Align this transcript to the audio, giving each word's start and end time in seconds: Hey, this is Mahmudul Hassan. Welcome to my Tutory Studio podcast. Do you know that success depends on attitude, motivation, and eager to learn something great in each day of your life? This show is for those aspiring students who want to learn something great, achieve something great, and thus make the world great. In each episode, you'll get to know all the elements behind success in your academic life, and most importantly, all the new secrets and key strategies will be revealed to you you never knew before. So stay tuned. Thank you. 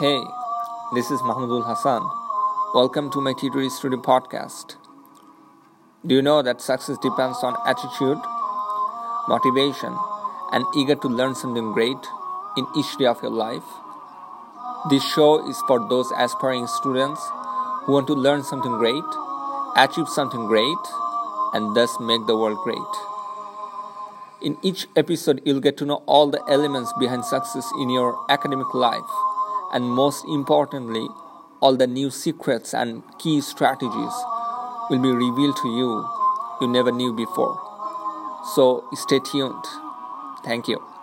Hey, 0.00 0.24
this 0.92 1.12
is 1.12 1.20
Mahmudul 1.20 1.64
Hassan. 1.64 2.02
Welcome 2.74 3.12
to 3.12 3.20
my 3.20 3.32
Tutory 3.32 3.70
Studio 3.70 4.00
podcast. 4.02 4.74
Do 6.04 6.16
you 6.16 6.20
know 6.20 6.42
that 6.42 6.60
success 6.60 6.98
depends 7.00 7.44
on 7.44 7.54
attitude, 7.64 8.18
motivation, 9.28 9.96
and 10.50 10.64
eager 10.74 10.96
to 10.96 11.06
learn 11.06 11.36
something 11.36 11.70
great 11.70 12.10
in 12.56 12.66
each 12.76 12.96
day 12.96 13.06
of 13.06 13.22
your 13.22 13.30
life? 13.30 13.62
This 14.90 15.04
show 15.04 15.48
is 15.48 15.62
for 15.68 15.78
those 15.88 16.10
aspiring 16.18 16.66
students 16.66 17.20
who 17.84 17.92
want 17.92 18.08
to 18.08 18.14
learn 18.14 18.42
something 18.42 18.76
great, 18.78 19.04
achieve 19.76 20.08
something 20.08 20.46
great, 20.46 20.84
and 21.52 21.76
thus 21.76 22.00
make 22.00 22.26
the 22.26 22.36
world 22.36 22.58
great. 22.64 22.92
In 24.42 24.58
each 24.60 24.88
episode, 24.96 25.40
you'll 25.44 25.60
get 25.60 25.76
to 25.76 25.86
know 25.86 26.02
all 26.06 26.28
the 26.32 26.42
elements 26.48 26.92
behind 26.98 27.24
success 27.24 27.70
in 27.78 27.90
your 27.90 28.18
academic 28.28 28.74
life, 28.74 29.14
and 29.74 29.84
most 29.84 30.24
importantly, 30.26 31.06
all 31.60 31.76
the 31.76 31.86
new 31.86 32.10
secrets 32.10 32.72
and 32.72 33.02
key 33.18 33.40
strategies 33.40 34.14
will 34.88 35.00
be 35.00 35.10
revealed 35.10 35.56
to 35.56 35.68
you 35.68 36.08
you 36.60 36.68
never 36.68 36.92
knew 36.92 37.12
before. 37.12 37.60
So 38.54 38.84
stay 38.94 39.18
tuned. 39.18 39.64
Thank 40.44 40.68
you. 40.68 40.93